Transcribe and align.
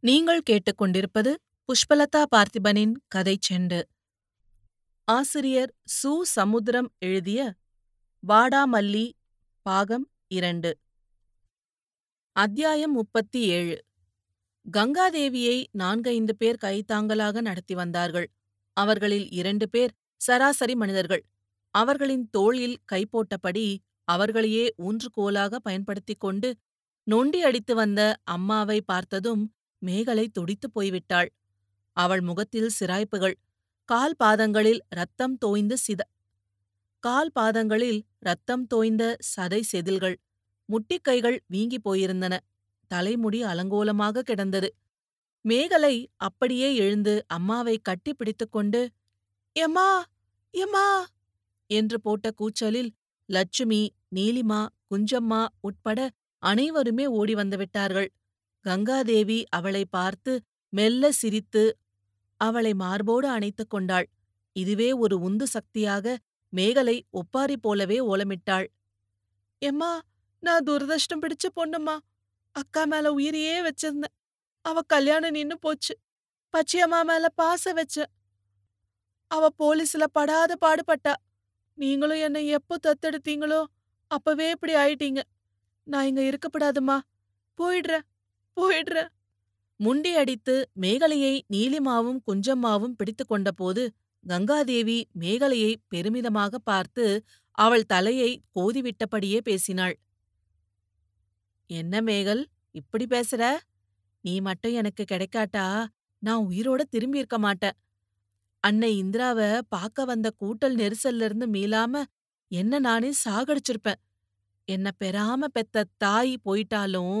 நீங்கள் 0.00 0.42
கேட்டுக்கொண்டிருப்பது 0.50 1.34
புஷ்பலதா 1.68 2.24
பார்த்திபனின் 2.36 2.92
கதை 3.08 3.38
செண்டு. 3.50 3.82
ஆசிரியர் 5.04 5.74
சு. 6.02 6.20
சமுத்திரம் 6.22 6.92
எழுதிய 6.98 7.54
வாடாமல்லி 8.28 9.10
பாகம் 9.62 10.10
இரண்டு. 10.26 10.78
அத்தியாயம் 12.32 12.92
முப்பத்தி 12.92 13.40
ஏழு 13.40 13.84
கங்காதேவியை 14.76 15.64
நான்கைந்து 15.72 16.36
பேர் 16.36 16.56
கைத்தாங்கலாக 16.64 17.40
நடத்தி 17.40 17.74
வந்தார்கள். 17.74 18.30
அவர்களில் 18.72 19.30
இரண்டு 19.30 19.68
பேர் 19.68 19.92
சராசரி 20.16 20.74
மனிதர்கள். 20.74 21.24
அவர்களின் 21.70 22.28
தோளில் 22.30 22.76
கை 22.84 23.08
போட்டபடி 23.12 23.78
அவர்களையே 24.04 24.74
ஊன்றுகோலாக 24.78 25.56
பயன்படுத்திக் 25.56 26.20
கொண்டு 26.20 26.56
நொண்டி 27.02 27.42
அடித்து 27.42 27.74
வந்த 27.74 28.16
அம்மாவை 28.24 28.80
பார்த்ததும் 28.80 29.55
மேகலை 29.82 30.28
துடித்துப் 30.28 30.74
போய்விட்டாள். 30.74 31.28
அவள் 31.96 32.20
முகத்தில் 32.20 32.70
சிராய்ப்புகள். 32.80 33.36
கால் 33.88 34.16
பாதங்களில் 34.16 34.80
ரத்தம் 34.88 35.36
தோய்ந்த 35.38 35.76
சித 35.76 36.02
கால் 37.02 37.32
பாதங்களில் 37.32 38.00
ரத்தம் 38.18 38.66
தோய்ந்த 38.66 39.16
சதை 39.30 39.60
செதில்கள். 39.72 40.16
முட்டிக்கைகள் 40.68 41.38
வீங்கிப் 41.46 41.86
போயிருந்தன. 41.88 42.34
தலைமுடி 42.90 43.44
அலங்கோலமாக 43.44 44.22
கிடந்தது. 44.22 44.68
மேகலை 45.44 45.94
அப்படியே 46.16 46.68
எழுந்து 46.76 47.24
அம்மாவை 47.28 47.78
கட்டி 47.78 48.14
பிடித்துக்கொண்டு 48.14 48.80
எம்மா 49.56 49.88
எம்மா 50.54 50.86
என்று 51.70 52.00
போட்ட 52.00 52.30
கூச்சலில் 52.30 52.90
லட்சுமி 53.28 53.80
நீலிமா 54.14 54.60
குஞ்சம்மா 54.90 55.40
உட்பட 55.60 56.00
அனைவருமே 56.42 57.06
ஓடி 57.06 57.34
வந்துவிட்டார்கள் 57.34 58.08
கங்காதேவி 58.66 59.44
அவளை 59.50 59.84
பார்த்து 59.90 60.32
மெல்ல 60.72 61.10
சிரித்து 61.10 61.64
அவளை 62.40 62.74
மார்போடு 62.74 63.28
அணைத்துக் 63.28 63.70
கொண்டாள். 63.70 64.06
இதுவே 64.56 64.92
ஒரு 64.94 65.16
உந்து 65.20 65.46
சக்தியாக 65.46 66.16
மேகலை 66.52 66.96
ஒப்பாரி 67.10 67.56
போலவே 67.56 67.98
ஓலமிட்டாள். 68.02 68.66
எம்மா 69.62 69.92
நான் 70.42 70.66
துரதிருஷ்டம் 70.66 71.22
பிடிச்ச 71.22 71.46
பொண்ணும்மா. 71.56 71.96
அக்கா 72.56 72.84
மேல 72.84 73.12
உயிரையே 73.12 73.56
வச்சிருந்தேன். 73.62 74.14
அவ 74.64 74.82
கல்யாணம் 74.86 75.30
நின்னு 75.30 75.56
போச்சு. 75.58 75.94
பச்சையம்மா 76.54 77.00
மேல 77.04 77.26
பாச 77.42 77.72
வச்ச. 77.74 77.96
அவ 79.30 79.48
போலீஸ்ல 79.58 80.04
படாத 80.12 80.52
பாடுபட்டா. 80.64 81.14
நீங்களும் 81.78 82.18
என்னை 82.18 82.42
எப்போ 82.48 82.76
தத்தெடுத்தீங்களோ 82.86 83.60
அப்பவே 84.10 84.50
இப்படி 84.50 84.74
ஆயிட்டீங்க. 84.74 85.20
நான் 85.86 86.06
இங்க 86.06 86.22
இருக்கப்படாதுமா 86.22 86.96
போயிடுறேன். 87.58 88.06
போயிடுறேன் 88.56 89.12
முண்டி 89.80 90.14
அடித்து 90.14 90.54
மேகலையை 90.80 91.34
நீலிமாவும் 91.52 92.20
குஞ்சம்மாவும் 92.26 92.96
பிடித்துக் 92.96 93.30
கொண்டபோது 93.30 93.82
கங்காதேவி 94.24 94.98
மேகலையை 95.20 95.72
பெருமிதமாக 95.88 96.58
பார்த்து 96.58 97.04
அவள் 97.58 97.84
தலையை 97.84 98.30
கோதிவிட்டபடியே 98.54 99.38
பேசினாள். 99.38 99.94
என்ன 101.70 102.00
மேகல் 102.00 102.42
இப்படி 102.70 103.04
பேசுற? 103.04 103.42
நீ 104.24 104.40
மட்டும் 104.40 104.72
எனக்கு 104.72 105.04
கிடைக்காட்டா? 105.10 105.66
நான் 106.22 106.46
உயிரோட 106.46 106.80
திரும்பி 106.90 107.18
இருக்க 107.18 107.38
மாட்டேன். 107.38 107.76
அன்னை 108.60 109.02
இந்திராவ 109.02 109.60
பார்க்க 109.68 110.04
வந்த 110.04 110.28
கூட்டல் 110.40 110.76
நெரிசல்ல 110.76 111.24
இருந்து 111.24 111.46
மீளாம 111.46 112.02
என்ன 112.50 112.78
நானே 112.78 113.10
சாகடிச்சிருப்பேன். 113.24 114.00
என்ன 114.68 114.90
பெறாம 115.04 115.44
பெத்த 115.46 115.86
தாய் 115.96 116.34
போயிட்டாலும் 116.44 117.18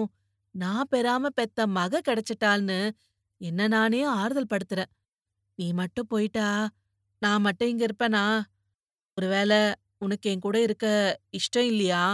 நான் 0.56 0.88
பெறாம 0.96 1.26
பெத்த 1.34 1.66
மக 1.66 2.00
கிடைச்சிட்டாள்னு 2.08 2.90
என்ன 3.40 3.66
நானே 3.66 4.02
ஆறுதல் 4.02 4.52
படுத்துறேன். 4.52 4.92
நீ 5.58 5.72
மட்டும் 5.72 6.06
போயிட்டா? 6.06 6.68
நான் 7.22 7.40
மட்டும் 7.40 7.68
இங்க 7.68 7.86
இருப்பேனா? 7.86 8.24
ஒருவேளை 9.14 9.58
உனக்கு 9.98 10.30
என் 10.30 10.38
கூட 10.38 10.62
இருக்க 10.62 10.86
இஷ்டம் 11.32 11.66
இல்லையா? 11.66 12.04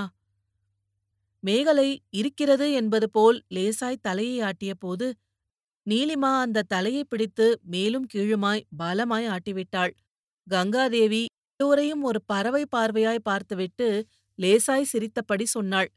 மேகலை 1.41 1.89
இருக்கிறது 2.11 2.73
என்பது 2.73 3.11
போல் 3.11 3.39
லேசாய் 3.55 4.03
தலையை 4.03 4.37
ஆட்டிய 4.41 4.73
போது 4.79 5.07
நீலிமா 5.87 6.31
அந்த 6.41 6.63
தலையை 6.63 7.05
பிடித்து 7.05 7.47
மேலும் 7.63 8.07
கீழுமாய் 8.15 8.67
பலமாய் 8.79 9.27
ஆட்டிவிட்டாள். 9.29 9.93
கங்காதேவி 10.51 11.23
எல்லோரையும் 11.57 12.03
ஒரு 12.03 12.21
பறவை 12.23 12.65
பார்வையாய் 12.77 13.19
பார்த்துவிட்டு 13.23 13.89
லேசாய் 14.39 14.91
சிரித்தபடி 14.93 15.47
சொன்னாள். 15.47 15.91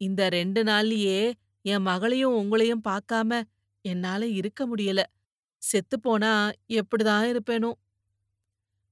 இந்த 0.00 0.28
ரெண்டு 0.28 0.62
நாள்லயே 0.64 1.20
என் 1.64 1.82
மகளையும் 1.82 2.36
உங்களையும் 2.40 2.84
பார்க்காம 2.88 3.40
என்னால 3.84 4.26
இருக்க 4.38 4.60
முடியல. 4.66 5.00
செத்துப்போனா 5.62 6.32
எப்படிதான் 6.72 7.26
இருப்பேனோ. 7.32 7.70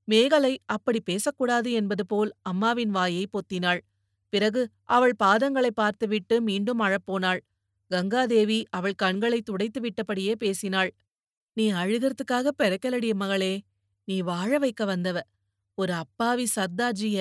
மேகலை 0.08 0.52
அப்படி 0.66 1.00
பேசக்கூடாது 1.00 1.72
என்பது 1.72 2.04
போல் 2.06 2.30
அம்மாவின் 2.42 2.90
வாயை 2.90 3.24
பொத்தினாள். 3.32 3.80
பிறகு 4.32 4.62
அவள் 4.88 5.14
பாதங்களை 5.24 5.70
பார்த்துவிட்டு 5.74 6.40
மீண்டும் 6.40 6.80
அழப்போனாள். 6.80 7.40
கங்காதேவி 7.90 8.58
அவள் 8.70 8.94
கண்களை 8.94 9.40
துடைத்து 9.42 9.80
விட்டபடியே 9.80 10.34
பேசினாள். 10.34 10.90
நீ 11.56 11.72
அழுகிறதுக்காக 11.72 12.52
பிறக்கலடிய 12.62 13.14
மகளே. 13.14 13.54
நீ 14.08 14.20
வாழ 14.22 14.50
வைக்க 14.58 14.84
வந்தவ. 14.84 15.18
ஒரு 15.78 15.92
அப்பாவி 15.94 16.46
சர்தாஜிய 16.56 17.20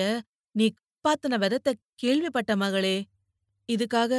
நீ 0.54 0.66
காப்பாத்தின 0.72 1.38
விதத்தை 1.38 1.72
கேள்விப்பட்ட 1.94 2.52
மகளே. 2.56 2.96
இதுக்காக 3.68 4.12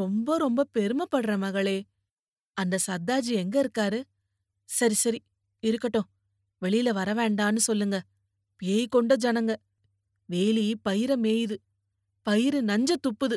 ரொம்ப 0.00 0.38
ரொம்ப 0.38 0.66
பெருமைப்படுற 0.78 1.38
மகளே. 1.38 1.84
அந்த 2.56 2.78
சர்தாஜி 2.86 3.34
எங்க 3.34 3.56
இருக்காரு? 3.62 4.02
சரி 4.68 4.94
சரி 4.94 5.22
இருக்கட்டும். 5.62 6.08
வெளியில 6.62 6.90
வர 6.90 7.14
வேண்டான்னு 7.14 7.56
சொல்லுங்க. 7.56 8.02
பேய் 8.56 8.86
கொண்ட 8.86 9.16
ஜனங்க. 9.16 9.56
வேலி 10.26 10.66
பயிர 10.82 11.16
மேயுது. 11.16 11.56
பயிறு 12.22 12.62
நஞ்ச 12.62 12.90
துப்புது. 13.02 13.36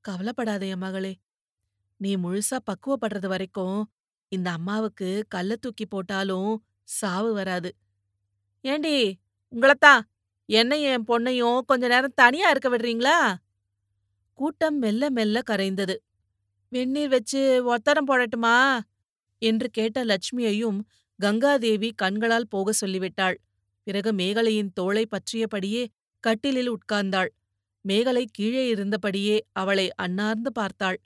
கவலைப்படாத 0.00 0.66
என் 0.66 0.78
மகளே. 0.78 1.12
நீ 1.96 2.16
முழுசா 2.16 2.58
பக்குவப்படுறது 2.66 3.26
வரைக்கும் 3.26 3.78
இந்த 4.28 4.50
அம்மாவுக்கு 4.50 5.24
கல்ல 5.28 5.56
தூக்கி 5.56 5.86
போட்டாலும் 5.86 6.64
சாவு 6.84 7.32
வராது. 7.32 7.70
ஏண்டி 8.64 9.18
உங்களத்தான். 9.52 10.00
என்னையும் 10.48 10.92
என் 10.92 11.08
பொண்ணையும் 11.08 11.60
கொஞ்ச 11.60 11.88
நேரம் 11.88 12.12
தனியா 12.14 12.50
இருக்க 12.50 12.68
விடுறீங்களா? 12.76 13.36
கூட்டம் 14.38 14.76
மெல்ல 14.78 15.10
மெல்ல 15.10 15.42
கரைந்தது. 15.50 15.94
வெந்நீர் 16.72 17.08
வச்சு 17.08 17.40
ஒத்தரம் 17.68 18.08
போடட்டுமா? 18.08 18.56
என்று 19.42 19.68
கேட்ட 19.70 19.98
லட்சுமியையும் 20.04 20.78
கங்காதேவி 21.18 21.88
கண்களால் 21.94 22.48
போக 22.48 22.72
சொல்லிவிட்டாள். 22.72 23.36
பிறகு 23.86 24.10
மேகலையின் 24.12 24.72
தோளை 24.72 25.04
பற்றியபடியே 25.06 25.82
கட்டிலில் 26.24 26.70
உட்கார்ந்தாள். 26.70 27.30
மேகலை 27.84 28.24
கீழே 28.32 28.64
இருந்தபடியே 28.74 29.36
அவளை 29.52 29.86
அன்னார்ந்து 29.94 30.52
பார்த்தாள். 30.52 30.98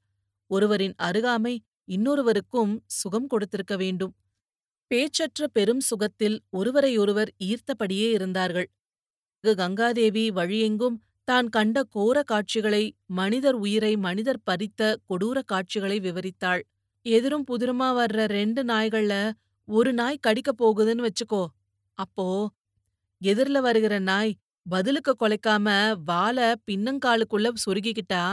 ஒருவரின் 0.51 0.97
அருகாமை 1.03 1.55
இன்னொருவருக்கும் 1.89 2.75
சுகம் 2.87 3.27
கொடுத்திருக்க 3.27 3.75
வேண்டும். 3.77 4.15
பேச்சற்ற 4.91 5.43
பெரும் 5.53 5.83
சுகத்தில் 5.91 6.37
ஒருவரையொருவர் 6.51 7.31
ஈர்த்தபடியே 7.45 8.09
இருந்தார்கள். 8.11 8.69
கங்காதேவி 9.45 10.25
வழியெங்கும் 10.39 10.97
தான் 11.29 11.49
கண்ட 11.49 11.79
கோர 11.95 12.19
காட்சிகளை 12.23 12.85
மனிதர் 13.13 13.55
உயிரை 13.55 13.93
மனிதர் 13.97 14.41
பறித்த 14.51 14.81
கொடூர 15.09 15.39
காட்சிகளை 15.47 15.99
விவரித்தாள். 16.01 16.63
எதிரும் 17.07 17.47
புதிருமா 17.51 17.89
வர்ற 17.95 18.27
ரெண்டு 18.29 18.63
நாய்கள்ல 18.65 19.15
ஒரு 19.69 19.91
நாய் 19.93 20.25
கடிக்கப் 20.27 20.61
போகுதுன்னு 20.63 21.07
வச்சுக்கோ. 21.07 21.43
அப்போ 21.99 22.27
எதிர்ல 23.21 23.59
வருகிற 23.61 23.95
நாய் 24.03 24.33
பதிலுக்கு 24.67 25.13
கொலைக்காம 25.15 25.69
வால 26.11 26.39
பின்னங்காலுக்குள்ள 26.67 27.49
சொருகிக்கிட்டா 27.65 28.25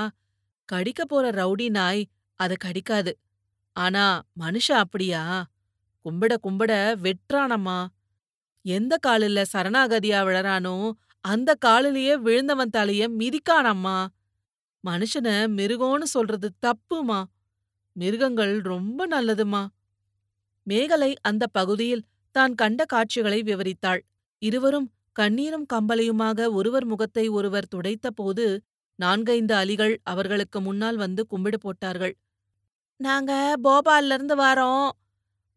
கடிக்க 0.70 1.02
போற 1.06 1.26
ரவுடி 1.32 1.68
நாய் 1.72 2.02
அத 2.40 2.54
கடிக்காது. 2.66 3.12
ஆனா 3.76 4.06
மனுஷன் 4.40 4.82
அப்படியா? 4.84 5.24
கும்பிட 6.06 6.34
கும்பிட 6.46 6.74
வெற்றானம்மா 7.06 7.80
எந்த 8.66 8.94
காலில 9.08 9.44
சரணாகதியா 9.54 10.20
விழறானோ 10.28 10.76
அந்த 11.26 11.54
காலிலேயே 11.56 12.18
விழுந்தவன் 12.18 12.70
தலைய 12.70 13.10
மிதிக்கானம்மா. 13.10 13.98
மனுஷன 14.84 15.28
மிருகம்னு 15.50 16.08
சொல்றது 16.08 16.50
தப்புமா? 16.66 17.24
மிருகங்கள் 17.96 18.62
ரொம்ப 18.62 19.08
நல்லதுமா? 19.08 19.64
மேகலை 20.68 21.16
அந்த 21.22 21.48
பகுதியில் 21.48 22.06
தான் 22.36 22.56
கண்ட 22.56 22.86
காட்சிகளை 22.86 23.44
விவரித்தாள். 23.44 24.02
இருவரும் 24.42 24.88
கண்ணீரும் 25.20 25.66
கம்பலையுமாக 25.74 26.54
ஒருவர் 26.54 26.86
முகத்தை 26.86 27.28
ஒருவர் 27.30 27.72
துடைத்தபோது 27.76 28.46
நான்கைந்து 29.00 29.56
அலிகள் 29.56 29.96
அவர்களுக்கு 30.04 30.62
முன்னால் 30.62 30.98
வந்து 30.98 31.28
கும்பிடு 31.28 31.58
போட்டார்கள். 31.60 32.16
நாங்க 33.00 33.56
போபால்ல 33.64 34.14
இருந்து 34.14 34.36
வாரோம். 34.36 34.90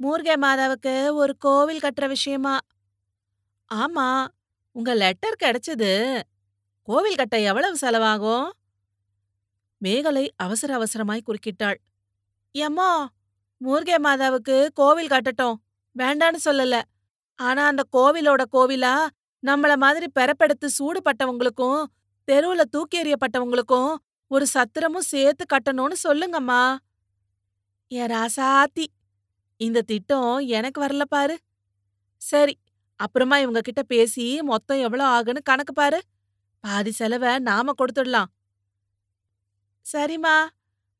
மூர்கே 0.00 0.36
மாதாவுக்கு 0.36 1.12
ஒரு 1.12 1.36
கோவில் 1.38 1.78
கட்டுற 1.78 2.08
விஷயமா? 2.08 2.54
ஆமா. 3.70 4.08
உங்க 4.76 4.94
லெட்டர் 4.94 5.40
கிடைச்சது 5.42 6.20
கோவில் 6.82 7.14
கட்ட 7.14 7.40
எவ்வளவு 7.40 7.76
செலவாகும்? 7.80 8.50
மேகலை 9.78 10.30
அவசர 10.36 10.70
அவசரமாய் 10.78 11.20
குறுக்கிட்டாள். 11.26 11.78
எம்மா 12.52 13.08
மூர்கே 13.64 13.96
மாதாவுக்கு 14.02 14.68
கோவில் 14.72 15.06
கட்டட்டும். 15.06 15.54
வேண்டான்னு 15.96 16.38
சொல்லல. 16.44 16.82
ஆனா 17.38 17.66
அந்த 17.66 17.82
கோவிலோட 17.92 18.42
கோவிலா 18.52 19.06
நம்மள 19.46 19.76
மாதிரி 19.76 20.06
பெறப்பெடுத்து 20.20 20.68
சூடுபட்டவங்களுக்கும் 20.78 21.84
தெருவுல 22.32 22.60
தூக்கி 22.60 23.02
எறியப்பட்டவங்களுக்கும் 23.02 23.96
ஒரு 24.26 24.46
சத்திரமும் 24.46 25.08
சேர்த்து 25.12 25.44
கட்டணும்னு 25.46 25.96
சொல்லுங்கம்மா. 26.04 26.76
என் 27.88 28.10
ராசாத்தி 28.10 28.86
இந்த 29.56 29.82
திட்டம் 29.82 30.38
எனக்கு 30.38 30.78
வரல 30.82 31.02
பாரு. 31.02 31.38
சரி 32.16 32.58
அப்புறமா 33.00 33.36
இவங்க 33.38 33.60
கிட்ட 33.60 33.82
பேசி 33.82 34.40
மொத்தம் 34.42 34.78
எவ்வளவு 34.78 35.10
ஆகுன்னு 35.16 35.40
கணக்கு 35.42 35.72
பாரு. 35.72 36.00
பாதி 36.64 36.92
செலவ 36.98 37.38
நாம 37.38 37.72
கொடுத்துடலாம். 37.78 38.30
சரிம்மா 39.86 40.36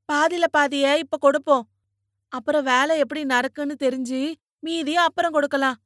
பாதில 0.08 0.44
பாதிய 0.50 0.86
இப்ப 0.98 1.18
கொடுப்போம். 1.18 1.64
அப்புறம் 2.32 2.64
வேலை 2.64 2.98
எப்படி 2.98 3.22
நடக்குன்னு 3.24 3.74
தெரிஞ்சு 3.84 4.20
மீதிய 4.66 4.98
அப்புறம் 5.08 5.32
கொடுக்கலாம். 5.32 5.78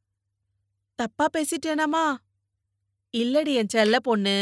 தப்பா 0.98 1.26
பேசிட்டேனாமா? 1.36 2.04
இல்லடி 3.14 3.52
என் 3.54 3.72
செல்ல 3.74 3.96
பொண்ணு 4.00 4.36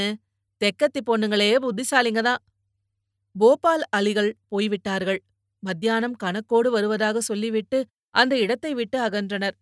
தெக்கத்தி 0.60 1.00
பொண்ணுங்களே 1.06 1.50
புத்திசாலிங்க 1.64 2.22
தான். 2.22 2.42
போபால் 3.36 3.84
அலிகள் 3.96 4.30
போய்விட்டார்கள். 4.48 5.20
மத்தியானம் 5.62 6.16
கணக்கோடு 6.24 6.68
வருவதாக 6.68 7.20
சொல்லிவிட்டு 7.20 7.78
அந்த 8.10 8.34
இடத்தை 8.38 8.74
விட்டு 8.74 8.98
அகன்றனர். 8.98 9.56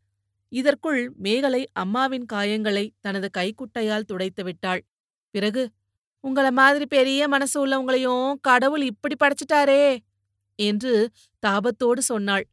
இதற்குள் 0.52 1.02
மேகலை 1.16 1.62
அம்மாவின் 1.72 2.26
காயங்களை 2.32 2.84
தனது 3.00 3.28
கைக்குட்டையால் 3.38 4.08
துடைத்து 4.10 4.44
விட்டாள். 4.44 4.82
பிறகு 5.34 5.62
உங்கள 6.24 6.50
மாதிரி 6.50 6.86
பெரிய 6.86 7.28
மனசு 7.28 7.56
உள்ளவங்களையும் 7.62 8.34
கடவுள் 8.40 8.82
இப்படி 8.82 9.14
படைச்சிட்டாரே 9.16 9.84
என்று 10.58 10.94
தாபத்தோடு 11.46 12.02
சொன்னாள். 12.02 12.44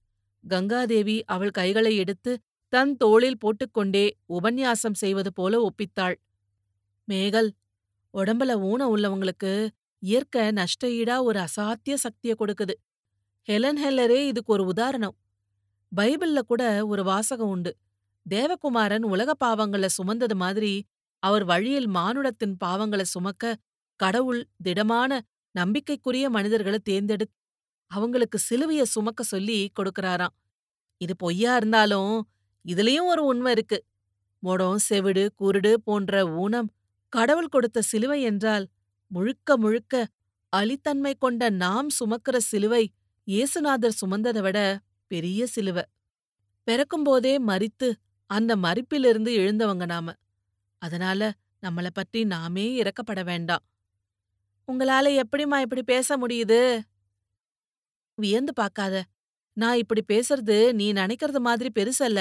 கங்காதேவி 0.43 1.17
அவள் 1.25 1.49
கைகளை 1.49 1.93
எடுத்து 1.95 2.31
தன் 2.73 2.93
தோளில் 2.97 3.37
போட்டுக்கொண்டே 3.37 4.05
உபன்யாசம் 4.33 4.97
செய்வது 5.01 5.31
போல 5.33 5.53
ஒப்பித்தாள். 5.67 6.15
மேகல் 7.07 7.49
உடம்புல 8.13 8.51
ஊன 8.69 8.81
உள்ளவங்களுக்கு 8.93 9.51
இயற்கை 10.03 10.51
நஷ்ட 10.51 10.87
ஈடா 10.87 11.15
ஒரு 11.23 11.39
அசாத்திய 11.39 11.95
சக்தியை 11.95 12.35
கொடுக்குது. 12.39 12.75
ஹெலன் 13.47 13.79
ஹெல்லரே 13.83 14.19
இதுக்கு 14.27 14.53
ஒரு 14.53 14.63
உதாரணம். 14.65 15.15
பைபிள்ல 15.91 16.39
கூட 16.41 16.63
ஒரு 16.85 17.03
வாசகம் 17.03 17.49
உண்டு. 17.49 17.71
தேவகுமாரன் 18.31 19.05
உலக 19.13 19.31
பாவங்கள 19.45 19.85
சுமந்தது 19.97 20.35
மாதிரி 20.35 20.73
அவர் 21.23 21.43
வழியில் 21.43 21.87
மானுடத்தின் 21.87 22.55
பாவங்கள 22.63 23.01
சுமக்க 23.13 23.53
கடவுள் 23.99 24.41
திடமான 24.63 25.11
நம்பிக்கைக்குரிய 25.55 26.25
மனிதர்களை 26.29 26.79
தேர்ந்தெடு 26.89 27.25
அவங்களுக்கு 27.91 28.37
சிலுவைய 28.49 28.81
சுமக்க 28.95 29.21
சொல்லி 29.23 29.59
கொடுக்கறாராம். 29.77 30.33
இது 31.01 31.13
பொய்யா 31.15 31.53
இருந்தாலும் 31.55 32.13
இதுலயும் 32.65 33.09
ஒரு 33.11 33.21
உண்மை 33.23 33.51
இருக்கு. 33.51 33.77
மொடம் 34.43 34.81
செவிடு 34.87 35.23
குருடு 35.41 35.71
போன்ற 35.87 36.13
ஊனம் 36.43 36.69
கடவுள் 37.13 37.53
கொடுத்த 37.55 37.79
சிலுவை 37.81 38.19
என்றால் 38.21 38.65
முழுக்க 39.11 39.57
முழுக்க 39.57 39.93
அலித்தன்மை 40.53 41.13
கொண்ட 41.17 41.43
நாம் 41.63 41.89
சுமக்கிற 41.99 42.37
சிலுவை 42.51 42.83
இயேசுநாதர் 43.27 43.99
சுமந்ததை 44.01 44.41
விட 44.41 44.59
பெரிய 45.11 45.41
சிலுவை. 45.47 45.83
பிறக்கும்போதே 46.67 47.33
மரித்து 47.49 47.89
அந்த 48.29 48.55
மறிப்பிலிருந்து 48.55 49.31
எழுந்தவங்க 49.35 49.85
நாம. 49.85 50.07
அதனால 50.81 51.21
நம்மள 51.63 51.87
பற்றி 51.93 52.19
நாமே 52.25 52.65
இறக்கப்பட 52.81 53.21
வேண்டாம். 53.25 53.63
உங்களால 54.67 55.07
எப்படிம்மா 55.21 55.57
இப்படி 55.59 55.83
பேச 55.83 56.17
முடியுது? 56.17 56.59
வியந்து 58.17 58.53
பார்க்காத. 58.53 58.95
நான் 59.57 59.77
இப்படி 59.77 60.01
பேசுறது 60.13 60.57
நீ 60.73 60.93
நினைக்கிறது 60.93 61.39
மாதிரி 61.39 61.69
பெருசல்ல 61.75 62.19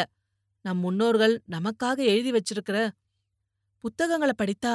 நம் 0.64 0.78
முன்னோர்கள் 0.78 1.34
நமக்காக 1.50 1.98
எழுதி 2.04 2.30
வச்சிருக்கிற 2.32 2.78
புத்தகங்களை 3.84 4.34
படித்தா 4.38 4.72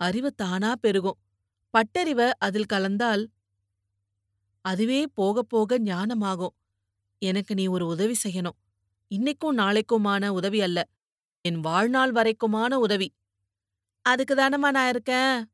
அறிவு 0.00 0.30
தானா 0.34 0.70
பெருகும். 0.80 1.18
பட்டறிவ 1.74 2.20
அதில் 2.38 2.70
கலந்தால் 2.72 3.24
அதுவே 4.64 5.00
போக 5.14 5.42
போக 5.42 5.78
ஞானமாகும். 5.80 6.54
எனக்கு 7.22 7.52
நீ 7.54 7.64
ஒரு 7.66 7.86
உதவி 7.86 8.16
செய்யணும். 8.24 8.56
இன்னைக்கும் 9.14 9.52
நாளைக்குமான 9.52 10.28
உதவி 10.28 10.60
அல்ல. 10.60 10.88
என் 11.40 11.60
வாழ்நாள் 11.60 12.12
வரைக்குமான 12.12 12.74
உதவி. 12.74 13.14
அதுக்கு 14.02 14.34
தானம்மா 14.34 14.70
நான் 14.70 14.88
இருக்கேன்? 14.88 15.50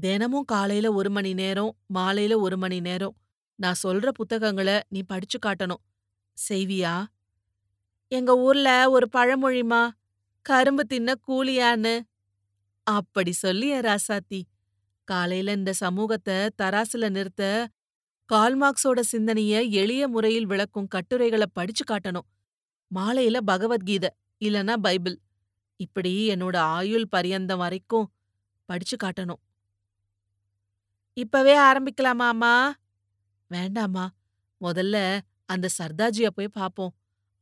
தினமும் 0.00 0.44
காலையில 0.44 0.92
ஒரு 0.92 1.10
மணி 1.10 1.34
நேரம் 1.34 1.76
மாலையில 1.94 2.36
ஒரு 2.36 2.56
மணி 2.56 2.80
நேரம். 2.80 3.16
நான் 3.54 3.74
சொல்ற 3.82 4.08
புத்தகங்களை 4.08 4.80
நீ 4.88 5.02
படிச்சு 5.06 5.38
காட்டணும். 5.46 5.82
செய்வியா? 6.48 7.04
எங்க 8.08 8.38
ஊர்ல 8.38 8.90
ஒரு 8.90 9.08
பழமொழிமா 9.12 9.90
கரும்பு 10.42 10.86
தின்ன 10.86 11.14
கூலியான்னு. 11.28 12.00
அப்படி 12.82 13.32
சொல்லி 13.32 13.72
ராசாத்தி. 13.72 14.42
காலையில 15.04 15.52
இந்த 15.52 15.72
சமூகத்தை 15.72 16.34
தராசுல 16.62 17.10
நிறுத்த 17.10 17.68
கால்மார்க்ஸோட 18.32 19.00
சிந்தனைய 19.12 19.70
எளிய 19.70 20.08
முறையில் 20.08 20.46
விளக்கும் 20.46 20.88
கட்டுரைகளை 20.88 21.46
படிச்சு 21.52 21.84
காட்டணும். 21.84 22.28
மாலையில 22.90 23.36
பகவத்கீதை 23.44 24.10
இல்லனா 24.40 24.74
பைபிள். 24.76 25.16
இப்படி 25.80 26.12
என்னோட 26.30 26.56
ஆயுள் 26.76 27.06
பரியந்தம் 27.08 27.58
வரைக்கும் 27.58 28.10
படிச்சு 28.68 28.96
காட்டணும். 29.04 29.40
இப்பவே 31.16 31.54
ஆரம்பிக்கலாமா 31.58 32.26
அம்மா? 32.28 32.54
வேண்டாமா 33.50 34.04
முதல்ல 34.60 34.96
அந்த 35.46 35.66
சர்தாஜிய 35.78 36.28
போய் 36.30 36.56
பாப்போம். 36.58 36.92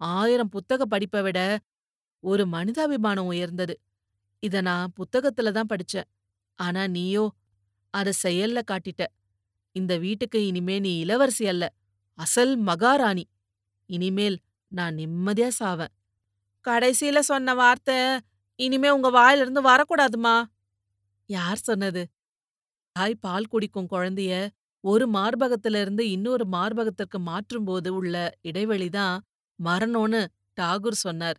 ஆயிரம் 0.01 0.49
புத்தக 0.49 0.85
படிப்பை 0.85 1.23
விட 1.23 1.39
ஒரு 2.25 2.45
மனிதாபிமானம் 2.47 3.31
உயர்ந்தது. 3.33 3.75
இத 4.43 4.61
நான் 4.61 4.93
புத்தகத்துல 4.99 5.53
தான் 5.53 5.71
படிச்சேன். 5.73 6.09
ஆனா 6.59 6.83
நீயோ 6.87 7.25
அத 7.95 8.13
செயல்ல 8.25 8.61
காட்டிட்ட. 8.65 9.03
இந்த 9.77 9.93
வீட்டுக்கு 9.99 10.39
இனிமே 10.47 10.77
நீ 10.81 10.93
இளவரசி 10.99 11.47
அல்ல 11.49 11.65
அசல் 12.19 12.55
மகாராணி. 12.61 13.25
இனிமேல் 13.91 14.39
நான் 14.73 14.95
நிம்மதியா 14.95 15.49
சாவேன். 15.59 15.93
கடைசியில 16.65 17.19
சொன்ன 17.19 17.55
வார்த்தை 17.55 17.97
இனிமே 18.59 18.91
உங்க 18.91 19.09
வாயிலிருந்து 19.11 19.63
வரக்கூடாதுமா? 19.63 20.37
யார் 21.27 21.59
சொன்னது? 21.59 22.03
தாய் 22.93 23.15
பால் 23.21 23.47
குடிக்கும் 23.47 23.91
குழந்தைய 23.91 24.33
ஒரு 24.85 25.05
மார்பகத்துல 25.09 25.81
இருந்து 25.81 26.11
இன்னொரு 26.11 26.45
மார்பகத்திற்கு 26.47 27.19
மாற்றும்போது 27.21 27.89
உள்ள 27.89 28.15
இடைவெளிதான் 28.43 29.17
மரணம்னு 29.59 30.21
டாகூர் 30.61 31.03
சொன்னார். 31.05 31.39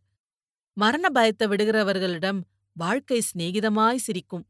மரண 0.73 1.09
பயத்தை 1.09 1.47
விடுகிறவர்களிடம் 1.47 2.39
வாழ்க்கை 2.75 3.19
சிநேகிதமாய் 3.19 3.95
சிரிக்கும். 3.95 4.45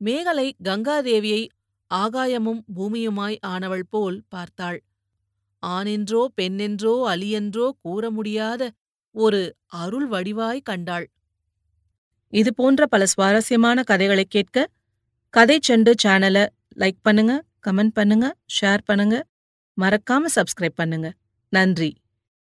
மேகலை 0.00 0.46
கங்காதேவியை 0.64 1.42
ஆகாயமும் 1.90 2.62
பூமியுமாய் 2.76 3.36
ஆனவள் 3.46 3.86
போல் 3.90 4.18
பார்த்தாள். 4.28 4.78
ஆணென்றோ 5.62 6.32
பெண்ணென்றோ 6.40 6.94
அலியென்றோ 7.12 7.70
கூற 7.80 8.10
முடியாத 8.10 8.70
ஒரு 9.10 9.56
அருள் 9.66 10.06
வடிவாய் 10.06 10.60
கண்டாள். 10.60 11.06
இது 12.28 12.54
போன்ற 12.54 12.86
பல 12.86 13.06
சுவாரஸ்யமான 13.06 13.82
கதைகளை 13.82 14.24
கேட்க 14.24 14.68
கதை 15.30 15.60
செண்டு 15.68 15.92
சேனலை 16.04 16.46
லைக் 16.78 17.00
பண்ணுங்க 17.02 17.42
கமெண்ட் 17.66 17.94
பண்ணுங்க 17.94 18.34
ஷேர் 18.60 18.82
பண்ணுங்க. 18.84 19.22
மறக்காம 19.78 20.24
சப்ஸ்கிரைப் 20.34 20.76
பண்ணுங்க. 20.76 21.12
நன்றி. 21.48 22.01